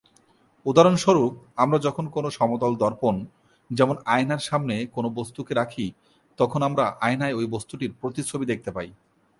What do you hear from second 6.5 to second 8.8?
আমরা আয়নায় ঐ বস্তুটির প্রতিচ্ছবি দেখতে